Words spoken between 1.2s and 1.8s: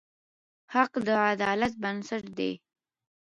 عدالت